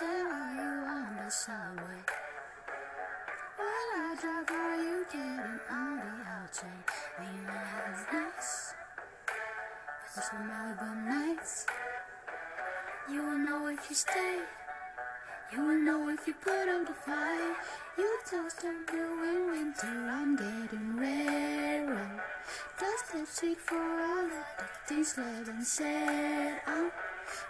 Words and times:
are 0.00 0.54
you 0.54 0.70
on 0.88 1.16
the 1.16 1.30
subway? 1.30 2.00
When 3.58 3.66
I 3.68 4.16
drive, 4.18 4.50
are 4.50 4.82
you 4.82 5.04
getting 5.12 5.60
on 5.70 5.96
the 5.96 6.12
outtake? 6.32 6.92
When 7.18 7.28
you 7.28 7.46
have 7.46 7.94
is 7.94 8.06
nice, 8.10 8.74
for 10.14 10.22
some 10.22 10.48
Malibu 10.48 11.08
nights. 11.08 11.66
You 13.10 13.22
will 13.22 13.38
know 13.38 13.66
if 13.66 13.90
you 13.90 13.96
stay. 13.96 14.38
You 15.52 15.60
will 15.60 15.82
know 15.82 16.08
if 16.08 16.26
you 16.26 16.34
put 16.34 16.68
up 16.68 16.86
the 16.86 16.94
fight. 16.94 17.56
You 17.98 18.18
toast 18.30 18.64
and 18.64 18.86
blue 18.86 19.22
in 19.24 19.50
winter. 19.50 20.08
I'm 20.08 20.36
getting 20.36 20.96
rarer. 20.96 22.24
Just 22.80 23.14
lipstick 23.14 23.58
for 23.58 23.76
all 23.76 24.24
of 24.24 24.30
the 24.30 24.64
things 24.86 25.18
left 25.18 25.48
unsaid. 25.48 26.60
I'm 26.66 26.90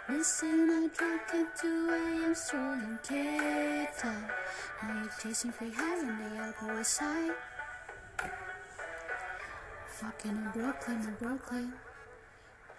missing 0.09 0.69
a 0.69 0.89
drunk 0.97 1.21
at 1.33 1.61
2 1.61 1.89
a.m. 1.89 2.35
strolling 2.35 2.99
Cape. 3.03 4.03
Now 4.03 5.01
you're 5.01 5.11
chasing 5.21 5.51
free 5.51 5.71
high 5.71 5.99
on 5.99 6.17
the 6.17 6.41
Upper 6.41 6.75
West 6.75 6.93
Side. 6.93 7.31
Fucking 9.87 10.31
in 10.31 10.49
Brooklyn, 10.53 11.01
in 11.01 11.15
Brooklyn. 11.19 11.73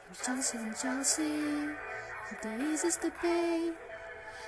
In 0.08 0.16
Chelsea, 0.24 0.58
in 0.58 0.74
Chelsea. 0.80 1.68
The 2.42 2.72
easiest 2.72 3.00
to 3.02 3.10
pay. 3.10 3.72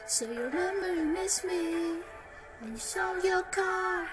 So 0.07 0.31
you 0.31 0.43
remember 0.43 0.95
you 0.95 1.05
miss 1.05 1.45
me 1.45 2.01
when 2.61 2.73
you 2.73 2.79
sold 2.79 3.25
your 3.25 3.43
car. 3.43 4.07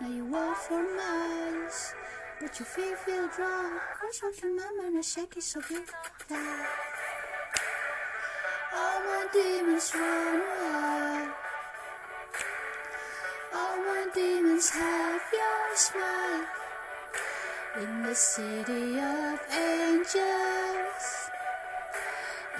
Now 0.00 0.08
you 0.08 0.24
walk 0.24 0.56
for 0.56 0.82
miles, 0.82 1.92
but 2.40 2.58
you 2.58 2.64
feel 2.64 2.96
feel 2.96 3.28
drunk. 3.28 3.80
Cause 4.00 4.20
I 4.22 4.46
remember 4.46 4.96
the 4.96 5.02
shaky 5.02 5.40
so 5.40 5.60
good. 5.60 5.84
All 8.70 9.00
my 9.00 9.26
demons 9.32 9.92
run 9.94 10.40
wild. 10.40 11.28
All 13.54 13.76
my 13.78 14.06
demons 14.14 14.68
have 14.70 15.22
your 15.32 15.76
smile. 15.76 16.44
In 17.80 18.02
the 18.02 18.14
city 18.14 18.98
of 18.98 19.40
angels. 19.50 21.06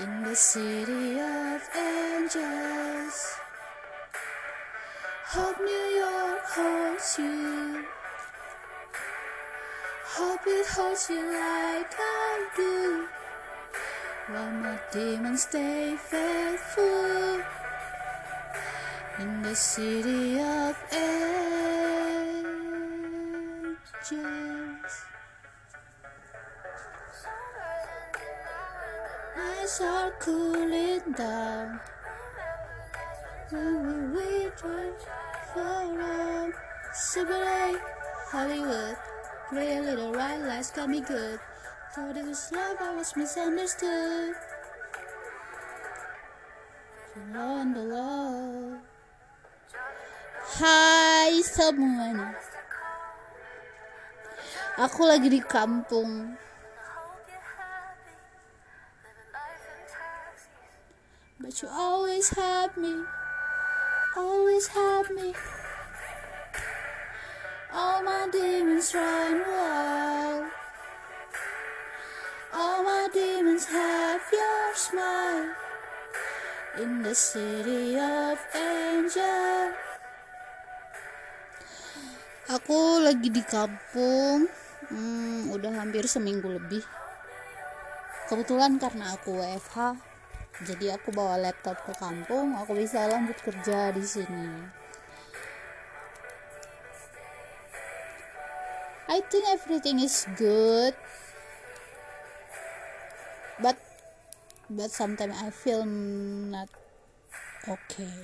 In 0.01 0.23
the 0.25 0.34
city 0.34 1.20
of 1.20 1.62
angels. 1.77 3.34
Hope 5.27 5.61
New 5.61 5.89
York 6.05 6.45
holds 6.47 7.19
you. 7.19 7.84
Hope 10.06 10.41
it 10.47 10.67
holds 10.69 11.11
you 11.11 11.20
like 11.20 11.95
I 11.98 12.48
do. 12.56 13.17
While 14.31 14.51
my 14.51 14.79
demons 14.93 15.45
stay 15.45 15.97
faithful. 15.97 17.41
In 19.19 19.41
the 19.43 19.55
city 19.55 20.39
of 20.39 20.77
angels. 20.93 21.48
Nights 29.35 29.81
are 29.81 30.11
cooling 30.20 31.01
down. 31.17 31.81
When 33.48 34.13
we 34.13 34.51
drive 34.61 35.09
around 35.57 36.53
Super 36.92 37.33
8, 37.33 37.81
Hollywood. 38.29 38.97
Pretty 39.48 39.81
little 39.81 40.13
white 40.13 40.42
lights 40.42 40.70
got 40.70 40.91
me 40.91 41.01
good. 41.01 41.41
Thought 41.94 42.17
it 42.17 42.27
was 42.27 42.53
love, 42.53 42.77
I 42.81 42.94
was 42.94 43.17
misunderstood. 43.17 44.34
Low 47.33 47.57
and 47.64 47.74
the 47.74 47.80
low. 47.80 48.77
Hai 50.61 51.40
semuanya. 51.40 52.36
Aku 54.79 55.08
lagi 55.08 55.33
di 55.33 55.40
kampung. 55.40 56.36
But 61.40 61.57
you 61.64 61.68
always 61.73 62.29
have 62.36 62.77
me, 62.77 62.92
always 64.13 64.68
have 64.68 65.08
me. 65.08 65.33
All 67.73 68.05
my 68.05 68.29
demons 68.29 68.92
run 68.92 69.40
wild. 69.48 70.27
Demons 73.13 73.64
have 73.70 74.24
your 74.33 74.69
smile. 74.74 75.48
In 76.79 77.02
the 77.02 77.14
city 77.14 77.98
of 77.98 78.39
angel. 78.55 79.73
Aku 82.48 83.05
lagi 83.05 83.29
di 83.29 83.45
kampung, 83.45 84.48
hmm, 84.89 85.52
udah 85.52 85.85
hampir 85.85 86.08
seminggu 86.08 86.48
lebih. 86.48 86.85
Kebetulan 88.29 88.80
karena 88.80 89.17
aku 89.17 89.36
WFH, 89.36 89.96
jadi 90.67 90.98
aku 90.98 91.14
bawa 91.14 91.39
laptop 91.39 91.79
ke 91.86 91.95
kampung 91.95 92.58
aku 92.58 92.75
bisa 92.75 93.07
lanjut 93.07 93.39
kerja 93.39 93.95
di 93.95 94.02
sini 94.02 94.46
I 99.08 99.23
think 99.30 99.46
everything 99.46 100.02
is 100.02 100.27
good 100.35 100.98
but 103.58 103.77
but 104.70 104.91
sometimes 104.91 105.35
I 105.35 105.51
feel 105.51 105.83
not 105.85 106.70
okay. 107.67 108.14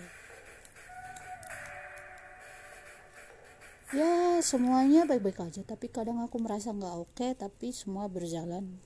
Ya 3.95 4.43
semuanya 4.43 5.07
baik-baik 5.07 5.39
aja 5.39 5.63
tapi 5.63 5.87
kadang 5.87 6.19
aku 6.19 6.43
merasa 6.43 6.75
nggak 6.75 6.95
oke 6.99 7.15
okay, 7.15 7.31
tapi 7.39 7.71
semua 7.71 8.11
berjalan 8.11 8.83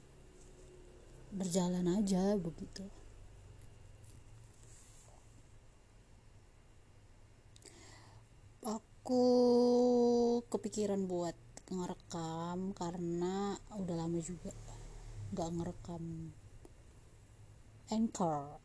berjalan 1.32 1.84
aja 1.96 2.36
begitu. 2.36 2.84
Aku 8.64 9.24
kepikiran 10.52 11.08
buat 11.08 11.36
ngerekam 11.72 12.76
karena 12.76 13.56
udah 13.76 13.96
lama 13.96 14.20
juga 14.20 14.52
nggak 15.32 15.48
ngerekam 15.54 16.32
anchor. 17.92 18.60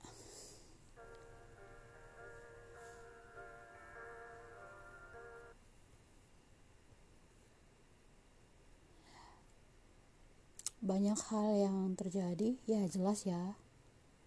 Banyak 10.83 11.15
hal 11.31 11.47
yang 11.63 11.95
terjadi 11.95 12.59
ya 12.67 12.83
jelas 12.91 13.23
ya. 13.23 13.55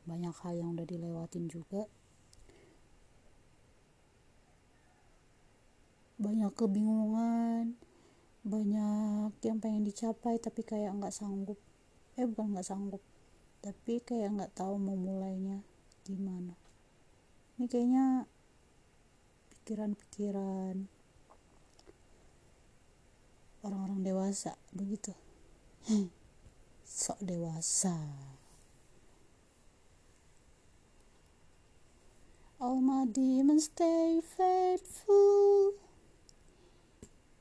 Banyak 0.09 0.33
hal 0.41 0.57
yang 0.57 0.73
udah 0.73 0.89
dilewatin 0.89 1.53
juga. 1.53 1.85
Banyak 6.17 6.53
kebingungan 6.57 7.77
banyak 8.47 9.35
yang 9.43 9.59
pengen 9.59 9.83
dicapai 9.83 10.39
tapi 10.39 10.63
kayak 10.63 10.95
nggak 10.95 11.11
sanggup 11.11 11.59
eh 12.17 12.25
bukan 12.25 12.57
nggak 12.57 12.67
sanggup. 12.67 13.05
Tapi 13.61 14.01
kayak 14.01 14.33
nggak 14.33 14.53
tahu 14.57 14.81
mau 14.81 14.97
mulainya 14.97 15.61
gimana. 16.05 16.57
Ini 17.57 17.67
kayaknya 17.69 18.07
pikiran-pikiran 19.53 20.89
orang-orang 23.65 24.01
dewasa 24.01 24.57
begitu. 24.73 25.13
Sok 26.85 27.21
dewasa. 27.21 27.97
All 32.57 32.81
my 32.81 33.05
demons 33.05 33.69
stay 33.69 34.25
faithful 34.25 35.77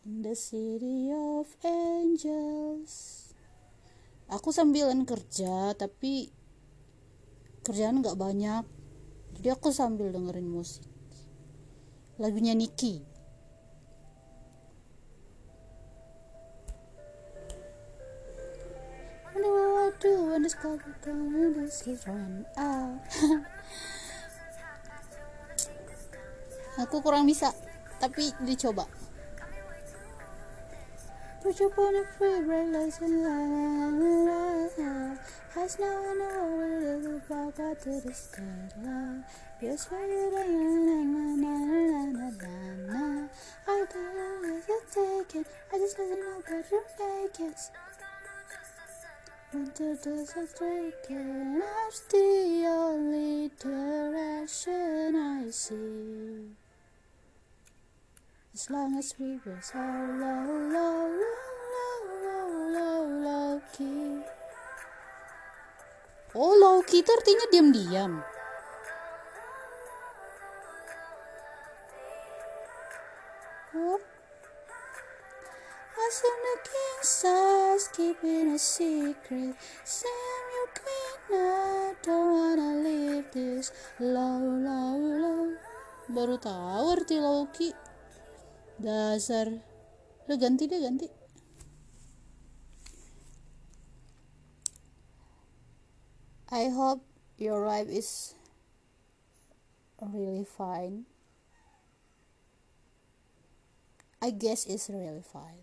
in 0.04 0.28
the 0.28 0.36
city 0.36 1.08
of 1.14 1.56
angels 1.64 3.25
aku 4.30 4.50
sambilan 4.50 5.06
kerja 5.06 5.74
tapi 5.78 6.30
kerjaan 7.66 8.02
nggak 8.02 8.18
banyak. 8.18 8.66
Jadi 9.36 9.48
aku 9.52 9.74
sambil 9.74 10.14
dengerin 10.14 10.48
musik. 10.48 10.86
Lagunya 12.16 12.56
Niki 12.56 13.16
aku 26.84 27.00
kurang 27.00 27.24
bisa 27.28 27.52
tapi 28.00 28.32
dicoba 28.44 28.88
Put 31.46 31.60
your 31.60 31.70
on 31.78 31.96
a 31.96 32.04
free 32.18 32.42
bright 32.42 32.70
lights 32.70 32.98
and 33.02 33.22
light 33.22 34.72
Has 35.54 35.78
no 35.78 36.02
one 36.02 36.20
over 36.20 36.98
the 37.04 37.22
out 37.60 37.80
to 37.82 38.02
the 38.02 38.12
skyline 38.12 39.24
Feels 39.62 39.86
for 39.86 40.04
you 40.08 40.32
na 40.34 40.42
na 40.42 41.28
I 43.68 43.86
don't 43.94 44.16
know 44.42 44.58
if 44.58 44.68
you 44.68 44.82
take 44.90 45.36
it. 45.36 45.48
I 45.72 45.78
just 45.78 45.98
doesn't 45.98 46.20
know 46.20 46.42
that 46.48 46.66
you're 46.72 46.82
it. 47.40 47.60
Winter 49.54 49.96
does 50.04 50.32
a 50.32 50.48
I'm 50.48 51.62
the 52.10 52.66
only 52.68 53.52
direction 53.60 55.16
I 55.16 55.52
see. 55.52 56.65
As 58.56 58.70
long 58.70 58.96
as 58.96 59.14
we 59.20 59.36
were 59.44 59.60
so 59.60 59.76
low, 59.76 60.48
low, 60.48 61.12
low, 61.12 62.00
low, 62.24 62.48
low, 62.72 63.04
low 63.04 63.62
key. 63.76 64.24
Oh, 66.32 66.56
low 66.56 66.80
key 66.88 67.04
itu 67.04 67.12
artinya 67.12 67.52
diam-diam. 67.52 68.24
Oh. 73.76 74.00
As 76.00 76.18
in 76.24 76.38
the 76.48 76.56
king 76.64 77.00
size, 77.04 77.92
keeping 77.92 78.56
a 78.56 78.60
secret. 78.60 79.52
Sam, 79.84 80.44
your 80.56 80.70
queen, 80.72 81.20
I 81.44 81.92
don't 82.00 82.32
wanna 82.32 82.72
leave 82.88 83.28
this 83.36 83.76
low, 84.00 84.40
low, 84.40 84.96
low. 84.96 85.44
Baru 86.08 86.40
tahu 86.40 86.96
arti 86.96 87.20
low 87.20 87.52
key. 87.52 87.76
Dasar. 88.82 89.48
Udah 90.26 90.38
ganti 90.42 90.68
deh, 90.68 90.82
ganti. 90.82 91.08
I 96.52 96.72
hope 96.72 97.04
your 97.36 97.66
life 97.68 97.92
is 97.92 98.36
really 100.00 100.48
fine. 100.48 101.04
I 104.22 104.32
guess 104.32 104.66
it's 104.66 104.90
really 104.90 105.22
fine. 105.22 105.62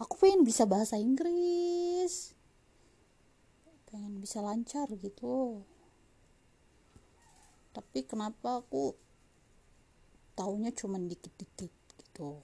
Aku 0.00 0.16
pengen 0.16 0.48
bisa 0.48 0.64
bahasa 0.64 0.96
Inggris. 0.96 2.32
Pengen 3.90 4.22
bisa 4.22 4.40
lancar 4.40 4.88
gitu. 4.96 5.66
Tapi 7.76 8.06
kenapa 8.06 8.64
aku 8.64 8.96
taunya 10.40 10.72
cuma 10.72 10.96
dikit-dikit 10.96 11.68
gitu. 12.00 12.40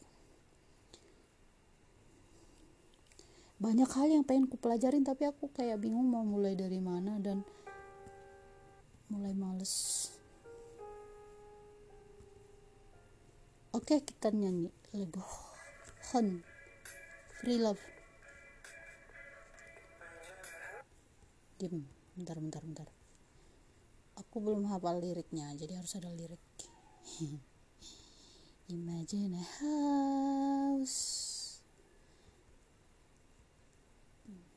Banyak 3.57 3.89
hal 3.89 4.13
yang 4.13 4.25
pengen 4.29 4.53
ku 4.53 4.61
pelajarin 4.61 5.01
tapi 5.01 5.25
aku 5.25 5.49
kayak 5.49 5.81
bingung 5.81 6.05
mau 6.05 6.21
mulai 6.21 6.53
dari 6.53 6.77
mana 6.77 7.17
dan 7.17 7.41
mulai 9.09 9.33
males. 9.33 10.13
Oke, 13.73 14.05
kita 14.05 14.29
nyanyi 14.29 14.69
lagu 14.93 15.25
Hun 16.13 16.45
Free 17.41 17.57
Love. 17.57 17.81
Diam, 21.57 21.89
bentar, 22.13 22.37
bentar, 22.37 22.61
bentar. 22.61 22.89
Aku 24.21 24.45
belum 24.45 24.69
hafal 24.69 25.01
liriknya, 25.01 25.49
jadi 25.57 25.81
harus 25.81 25.97
ada 25.97 26.13
lirik. 26.13 26.41
Imagine 28.69 29.39
a 29.39 29.47
house 29.63 31.61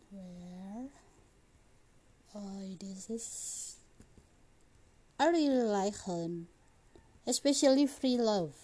where 0.09 0.89
oh 2.33 2.73
this 2.81 3.09
is 3.09 3.27
I 5.19 5.29
really 5.29 5.61
like 5.61 5.93
Hun, 6.07 6.47
especially 7.27 7.85
free 7.85 8.17
love. 8.17 8.55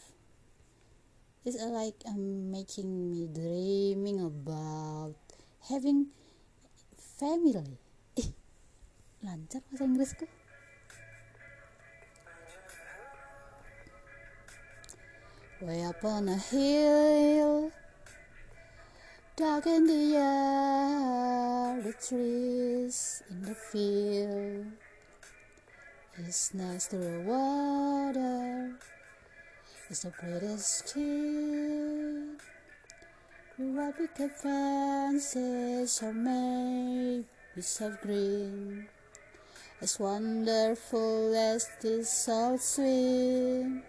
It's 1.44 1.62
like 1.62 2.01
um, 2.07 2.50
making 2.50 3.12
me 3.12 3.27
dreaming 3.27 4.24
about 4.25 5.13
having 5.69 6.15
family. 6.97 7.77
Lancar 9.25 9.62
bahasa 9.69 9.83
Inggrisku. 9.86 10.25
Way 15.66 15.84
up 15.84 16.06
on 16.06 16.30
a 16.30 16.38
hill, 16.38 17.72
dark 19.36 19.66
in 19.66 19.88
the 19.88 20.16
air, 20.16 21.82
the 21.82 21.94
trees 21.94 23.24
in 23.32 23.42
the 23.42 23.56
field. 23.56 24.68
It's 26.20 26.54
next 26.54 26.90
to 26.90 26.98
the 26.98 27.20
water, 27.22 28.78
it's 29.90 30.04
the 30.04 30.12
prettiest. 30.12 30.94
What 33.58 34.00
wicked 34.00 34.32
fences 34.34 36.04
are 36.04 36.14
made 36.14 37.26
with 37.56 37.82
of 37.82 38.00
green, 38.02 38.86
as 39.82 40.00
wonderful 40.00 41.34
as 41.34 41.68
this 41.82 42.08
salt 42.08 42.62
swim. 42.62 43.82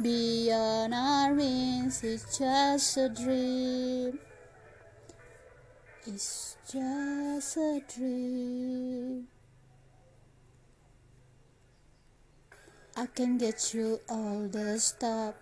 Beyond 0.00 0.94
our 0.94 1.34
means, 1.34 2.02
it's 2.02 2.38
just 2.38 2.96
a 2.96 3.10
dream. 3.10 4.18
It's 6.06 6.56
just 6.72 7.58
a 7.58 7.82
dream. 7.94 9.28
I 12.96 13.04
can 13.12 13.36
get 13.36 13.74
you 13.74 14.00
all 14.08 14.48
the 14.48 14.80
stuff, 14.80 15.34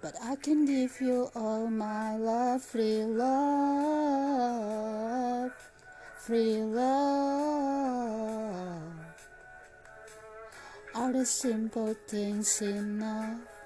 but 0.00 0.14
I 0.24 0.36
can 0.36 0.64
give 0.64 0.98
you 1.02 1.28
all 1.34 1.68
my 1.68 2.16
love, 2.16 2.62
free 2.62 3.04
love, 3.04 4.32
free 6.16 6.56
love. 6.56 6.88
Are 10.94 11.12
the 11.12 11.26
simple 11.26 11.94
things 12.08 12.62
enough? 12.62 13.57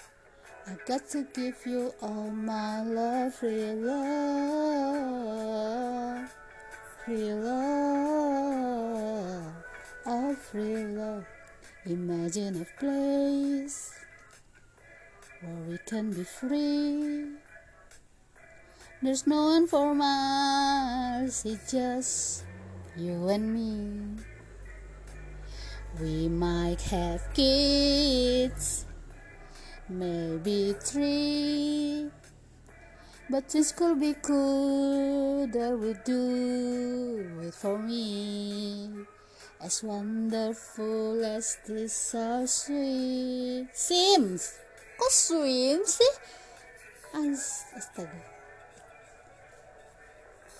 I 0.64 0.76
got 0.86 1.08
to 1.10 1.26
give 1.34 1.66
you 1.66 1.92
all 2.00 2.30
my 2.30 2.82
love, 2.84 3.34
free 3.34 3.72
love, 3.72 5.12
free 7.04 7.32
love, 7.34 8.72
all 10.06 10.34
free 10.34 10.84
love. 10.84 11.26
Imagine 11.84 12.62
a 12.62 12.66
place 12.78 13.92
where 15.40 15.62
we 15.68 15.78
can 15.84 16.12
be 16.12 16.22
free. 16.22 17.26
There's 19.02 19.26
no 19.26 19.46
one 19.46 19.66
for 19.66 19.92
miles, 19.96 21.44
it's 21.44 21.72
just 21.72 22.44
you 22.96 23.28
and 23.28 23.52
me. 23.52 24.22
We 26.00 26.28
might 26.28 26.80
have 26.82 27.34
kids, 27.34 28.86
maybe 29.88 30.74
three. 30.78 32.10
But 33.30 33.48
this 33.48 33.72
could 33.72 34.00
be 34.00 34.14
cool 34.20 35.46
that 35.46 35.78
we 35.78 35.94
do 36.04 37.40
it 37.42 37.54
for 37.54 37.78
me. 37.78 38.90
As 39.60 39.82
wonderful 39.82 41.24
as 41.24 41.56
this 41.66 41.92
so 41.92 42.44
sweet 42.46 43.68
seems. 43.72 44.58
Kok 44.98 45.10
swim 45.10 45.86
sih? 45.86 46.14
As- 47.14 47.64
Astaga. 47.78 48.20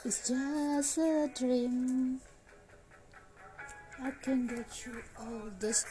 It's 0.04 0.28
just 0.28 0.98
a 0.98 1.30
dream. 1.34 2.20
I 4.02 4.10
can 4.22 4.46
get 4.46 4.86
you 4.86 5.02
all 5.18 5.50
this 5.60 5.84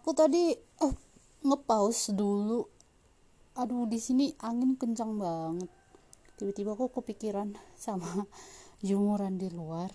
Aku 0.00 0.16
tadi 0.16 0.56
oh, 0.80 0.96
nge-pause 1.44 2.16
dulu. 2.16 2.64
Aduh, 3.60 3.84
di 3.84 4.00
sini 4.00 4.32
angin 4.40 4.80
kencang 4.80 5.20
banget. 5.20 5.68
Tiba-tiba 6.40 6.72
aku 6.72 6.88
kepikiran 6.88 7.52
sama 7.76 8.24
jemuran 8.86 9.36
di 9.36 9.52
luar. 9.52 9.92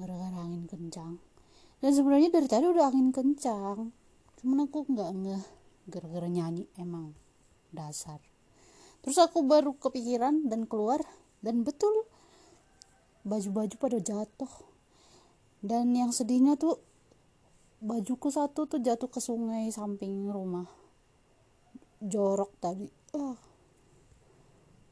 Gara-gara 0.00 0.48
angin 0.48 0.64
kencang. 0.64 1.20
Dan 1.84 1.92
sebenarnya 1.92 2.32
dari 2.32 2.48
tadi 2.48 2.64
udah 2.72 2.88
angin 2.88 3.12
kencang. 3.12 3.92
Cuman 4.40 4.64
aku 4.64 4.88
nggak 4.88 5.10
ngeh 5.12 5.44
gara-gara 5.92 6.32
nyanyi 6.32 6.64
emang 6.80 7.12
dasar. 7.76 8.16
Terus 9.04 9.20
aku 9.20 9.44
baru 9.44 9.76
kepikiran 9.76 10.48
dan 10.48 10.64
keluar 10.64 11.04
dan 11.44 11.68
betul 11.68 12.08
baju-baju 13.28 13.76
pada 13.76 14.00
jatuh. 14.00 14.48
Dan 15.60 15.92
yang 15.92 16.16
sedihnya 16.16 16.56
tuh 16.56 16.80
bajuku 17.80 18.28
satu 18.28 18.68
tuh 18.68 18.80
jatuh 18.84 19.08
ke 19.08 19.24
sungai 19.24 19.72
samping 19.72 20.28
rumah. 20.28 20.68
Jorok 22.00 22.52
tadi. 22.60 22.88
Uh. 23.16 23.36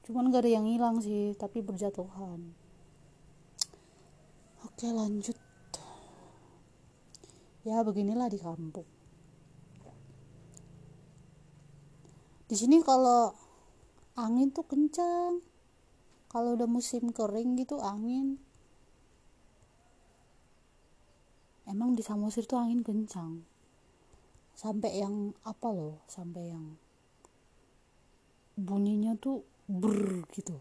cuman 0.08 0.32
gak 0.32 0.48
ada 0.48 0.56
yang 0.56 0.64
hilang 0.64 1.04
sih 1.04 1.36
tapi 1.36 1.60
berjatuhan. 1.60 2.56
Oke 4.64 4.88
lanjut. 4.88 5.36
Ya 7.68 7.84
beginilah 7.84 8.32
di 8.32 8.40
kampung. 8.40 8.88
Di 12.48 12.56
sini 12.56 12.80
kalau 12.80 13.36
angin 14.16 14.48
tuh 14.48 14.64
kencang. 14.64 15.44
Kalau 16.32 16.56
udah 16.56 16.68
musim 16.68 17.12
kering 17.12 17.60
gitu 17.60 17.76
angin 17.80 18.47
emang 21.68 21.92
di 21.92 22.00
Samosir 22.00 22.48
tuh 22.48 22.58
angin 22.58 22.80
kencang. 22.80 23.44
Sampai 24.58 24.98
yang 24.98 25.36
apa 25.46 25.68
loh 25.70 26.02
sampai 26.10 26.50
yang 26.50 26.74
bunyinya 28.58 29.14
tuh 29.14 29.46
ber 29.70 30.26
gitu. 30.34 30.58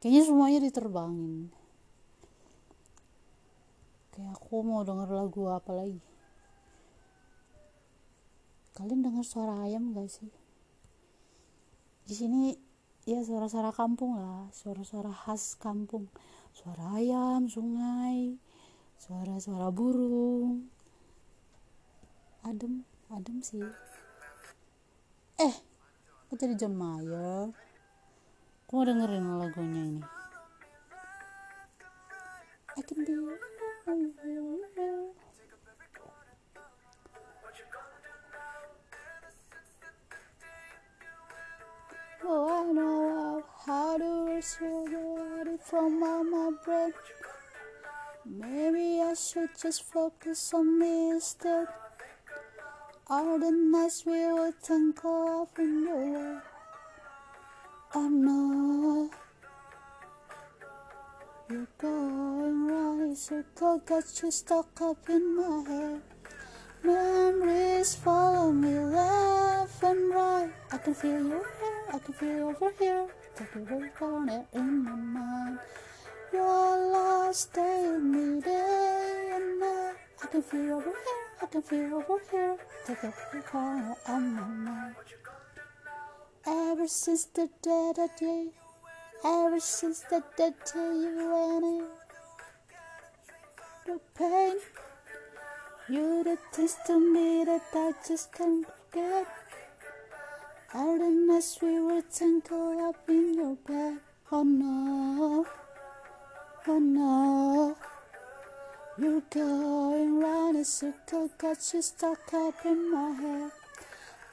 Kayaknya 0.00 0.22
semuanya 0.24 0.60
diterbangin. 0.64 1.52
Kayak 4.14 4.38
aku 4.38 4.62
mau 4.62 4.86
denger 4.86 5.10
lagu 5.10 5.50
apa 5.50 5.72
lagi? 5.74 6.00
Kalian 8.78 9.04
dengar 9.04 9.26
suara 9.26 9.66
ayam 9.66 9.92
gak 9.92 10.08
sih? 10.08 10.30
Di 12.04 12.14
sini 12.14 12.54
ya 13.04 13.20
suara-suara 13.20 13.74
kampung 13.74 14.16
lah 14.16 14.48
suara-suara 14.54 15.12
khas 15.12 15.58
kampung. 15.60 16.08
Suara 16.54 16.96
ayam 16.96 17.50
sungai 17.50 18.38
suara-suara 19.04 19.68
burung. 19.68 20.64
Adem 22.40 22.88
adem 23.12 23.44
sih. 23.44 23.60
Eh 25.36 25.54
aku 26.24 26.40
jadi 26.40 26.56
John 26.56 26.72
Mayer? 26.72 27.52
Aku 28.64 28.80
mau 28.80 28.88
dengerin 28.88 29.28
lagunya 29.36 29.82
ini. 29.92 30.02
I 32.74 32.80
can 32.80 33.04
be 33.04 33.12
Oh, 42.24 42.48
I 42.48 42.72
know 42.72 43.44
how 43.68 44.00
to 44.00 44.32
restore 44.32 45.44
it 45.44 45.60
from 45.60 46.00
all 46.00 46.24
my 46.24 46.56
brain. 46.64 46.88
Maybe 48.26 49.02
I 49.02 49.12
should 49.12 49.50
just 49.60 49.82
focus 49.82 50.54
on 50.54 50.78
me 50.78 51.10
instead. 51.10 51.66
All 53.06 53.38
the 53.38 53.50
nights 53.50 54.06
we 54.06 54.32
would 54.32 54.54
tangle 54.62 55.42
up 55.42 55.58
in 55.58 55.84
the 55.84 55.94
way. 55.94 56.38
I 57.94 58.08
know 58.08 59.10
you're 61.50 61.68
going 61.76 62.66
round 62.66 63.18
circle, 63.18 63.82
got 63.84 64.04
you 64.22 64.30
stuck 64.30 64.80
up 64.80 65.06
in 65.10 65.36
my 65.36 65.70
head. 65.70 66.02
Memories 66.82 67.94
follow 67.94 68.52
me 68.52 68.78
left 68.78 69.82
and 69.82 70.10
right. 70.14 70.50
I 70.72 70.78
can 70.78 70.94
feel 70.94 71.20
you 71.20 71.44
here, 71.60 71.84
I 71.92 71.98
can 71.98 72.14
feel 72.14 72.48
over 72.48 72.72
here. 72.78 73.06
Take 73.36 73.54
a 73.56 73.88
corner 73.98 74.46
in 74.54 74.84
my 74.84 74.94
mind. 74.94 75.58
You're 76.34 76.90
lost, 76.90 77.56
me 77.56 78.40
day 78.40 79.30
and 79.34 79.60
night. 79.60 79.94
I 80.20 80.26
can 80.26 80.42
feel 80.42 80.78
over 80.78 80.90
here, 80.90 81.28
I 81.40 81.46
can 81.46 81.62
feel 81.62 81.94
over 81.94 82.18
here. 82.28 82.56
Take 82.84 83.04
every 83.04 83.42
corner 83.42 83.94
on 84.08 84.34
my 84.34 84.42
mind. 84.42 84.96
Ever 86.44 86.88
since 86.88 87.26
the 87.26 87.48
day 87.62 87.92
that 87.94 88.20
you, 88.20 88.52
ever 89.24 89.60
since 89.60 90.00
the 90.10 90.24
day 90.36 90.50
that 90.50 90.72
you 90.74 91.30
went 91.32 91.64
in, 91.64 91.86
the 93.86 94.00
pain, 94.18 94.56
You 95.88 96.24
the 96.24 96.36
things 96.50 96.76
to 96.86 96.98
me 96.98 97.44
that 97.44 97.62
I 97.74 97.92
just 98.08 98.32
can't 98.32 98.66
forget. 98.66 99.28
All 100.74 100.98
the 100.98 101.10
nights 101.10 101.58
we 101.62 101.78
were 101.78 102.02
tangled 102.02 102.80
up 102.80 103.08
in 103.08 103.34
your 103.34 103.54
bed. 103.54 103.98
Oh 104.32 104.42
no. 104.42 105.46
Oh 106.66 106.78
no, 106.78 107.76
you're 108.96 109.20
going 109.28 110.18
round 110.18 110.56
in 110.56 110.64
circle, 110.64 111.28
got 111.36 111.58
you 111.74 111.82
stuck 111.82 112.32
up 112.32 112.54
in 112.64 112.90
my 112.90 113.10
head. 113.10 113.50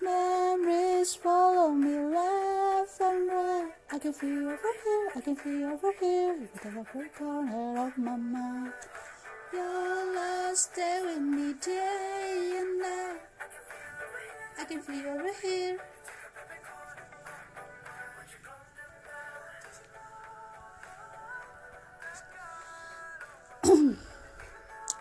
Memories 0.01 1.13
follow 1.13 1.71
me 1.71 1.93
left 1.93 3.01
and 3.01 3.27
right. 3.27 3.71
I 3.91 3.99
can 3.99 4.13
feel 4.13 4.29
you 4.29 4.45
over 4.45 4.73
here, 4.85 5.09
I 5.13 5.19
can 5.19 5.35
feel 5.35 5.51
you 5.51 5.73
over 5.73 5.91
here. 5.99 6.49
Can 6.61 6.77
every 6.77 7.09
corner 7.09 7.87
of 7.87 7.97
my 7.97 8.15
mind. 8.15 8.71
You're 9.51 10.15
lost, 10.15 10.71
stay 10.71 11.01
with 11.03 11.19
me 11.19 11.53
day 11.61 12.53
and 12.61 12.79
night. 12.79 13.19
I 14.57 14.63
can 14.63 14.79
feel 14.79 14.95
you 14.95 15.09
over 15.09 15.33
here. 15.41 15.79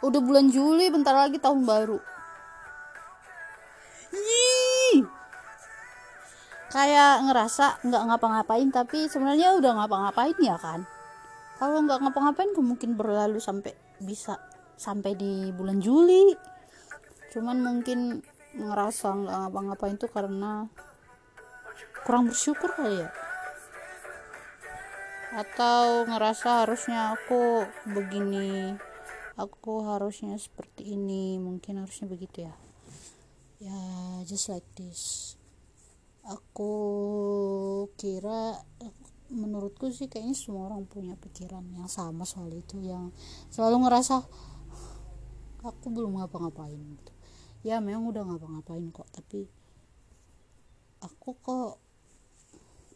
Udah 0.01 0.21
bulan 0.21 0.49
Juli 0.49 0.89
bentar 0.89 1.13
lagi 1.13 1.37
tahun 1.37 1.69
baru. 1.69 2.01
Yii. 4.11 5.07
kayak 6.71 7.27
ngerasa 7.27 7.83
nggak 7.83 8.03
ngapa-ngapain 8.07 8.71
tapi 8.71 9.11
sebenarnya 9.11 9.59
udah 9.59 9.83
ngapa-ngapain 9.83 10.39
ya 10.39 10.55
kan? 10.55 10.87
Kalau 11.59 11.83
nggak 11.83 11.99
ngapa-ngapain 11.99 12.51
mungkin 12.57 12.95
berlalu 12.95 13.43
sampai 13.43 13.75
bisa 14.01 14.39
sampai 14.79 15.13
di 15.19 15.51
bulan 15.53 15.83
Juli. 15.83 16.33
Cuman 17.35 17.61
mungkin 17.61 18.23
ngerasa 18.55 19.07
nggak 19.13 19.37
ngapa-ngapain 19.47 19.97
tuh 19.99 20.11
karena 20.11 20.67
kurang 22.07 22.31
bersyukur 22.31 22.71
kali 22.73 23.03
ya. 23.03 23.11
Atau 25.37 26.07
ngerasa 26.11 26.67
harusnya 26.67 27.15
aku 27.15 27.67
begini 27.87 28.75
aku 29.41 29.89
harusnya 29.89 30.37
seperti 30.37 30.93
ini 30.93 31.41
mungkin 31.41 31.81
harusnya 31.81 32.05
begitu 32.05 32.45
ya. 32.45 32.55
Ya 33.57 33.81
just 34.29 34.53
like 34.53 34.69
this. 34.77 35.35
Aku 36.29 36.73
kira 37.97 38.61
menurutku 39.33 39.89
sih 39.89 40.13
kayaknya 40.13 40.37
semua 40.37 40.69
orang 40.69 40.85
punya 40.85 41.17
pikiran 41.17 41.65
yang 41.73 41.89
sama 41.89 42.29
soal 42.29 42.53
itu 42.53 42.77
yang 42.85 43.15
selalu 43.49 43.89
ngerasa 43.89 44.21
aku 45.65 45.87
belum 45.89 46.21
ngapa-ngapain 46.21 46.77
gitu. 46.77 47.13
Ya 47.65 47.81
memang 47.81 48.13
udah 48.13 48.29
ngapa-ngapain 48.29 48.93
kok 48.93 49.09
tapi 49.09 49.49
aku 51.01 51.31
kok 51.41 51.81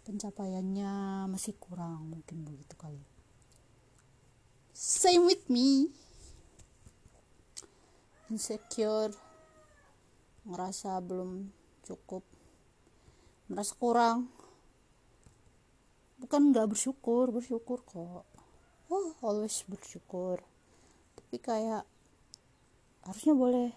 pencapaiannya 0.05 1.25
masih 1.33 1.57
kurang 1.57 2.13
mungkin 2.13 2.45
begitu 2.45 2.77
kali. 2.77 3.01
Same 4.77 5.25
with 5.25 5.49
me 5.49 5.89
insecure 8.33 9.13
ngerasa 10.45 11.01
belum 11.01 11.49
cukup 11.85 12.25
merasa 13.49 13.73
kurang. 13.77 14.29
Bukan 16.21 16.53
nggak 16.53 16.73
bersyukur 16.73 17.29
bersyukur 17.33 17.85
kok. 17.85 18.25
Oh 18.89 19.09
always 19.21 19.61
bersyukur. 19.69 20.41
Tapi 21.17 21.37
kayak 21.41 21.85
harusnya 23.05 23.35
boleh 23.37 23.69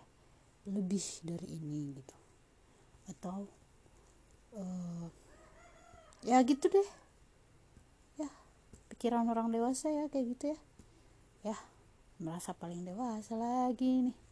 lebih 0.67 1.03
dari 1.23 1.47
ini 1.59 1.95
gitu. 1.99 2.15
Atau 3.11 3.47
uh, 4.55 5.07
ya 6.23 6.39
gitu 6.47 6.71
deh. 6.71 6.89
Ya 8.19 8.29
pikiran 8.95 9.27
orang 9.27 9.51
dewasa 9.51 9.91
ya 9.91 10.07
kayak 10.07 10.25
gitu 10.35 10.43
ya. 10.55 10.59
Ya 11.51 11.57
merasa 12.17 12.55
paling 12.55 12.87
dewasa 12.87 13.35
lagi 13.35 14.09
nih 14.09 14.26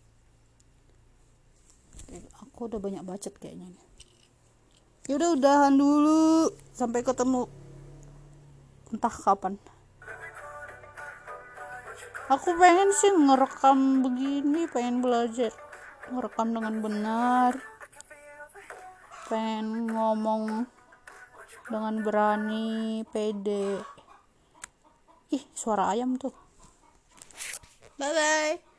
aku 2.41 2.69
udah 2.69 2.79
banyak 2.79 3.03
bacot 3.03 3.33
kayaknya 3.37 3.69
yaudah 5.05 5.37
udahan 5.37 5.73
dulu. 5.77 6.49
Sampai 6.73 7.05
ketemu. 7.05 7.45
Entah 8.89 9.13
kapan. 9.13 9.57
Aku 12.25 12.57
pengen 12.57 12.89
sih 12.89 13.13
ngerekam 13.13 14.01
begini 14.01 14.65
pengen 14.69 15.05
belajar. 15.05 15.53
Ngerekam 16.09 16.57
dengan 16.57 16.75
benar. 16.81 17.53
Pengen 19.29 19.89
ngomong 19.89 20.65
dengan 21.69 21.95
berani 22.01 23.01
pede. 23.09 23.81
Ih 25.33 25.43
suara 25.53 25.93
ayam 25.93 26.17
tuh. 26.17 26.33
Bye 27.97 28.11
bye 28.11 28.74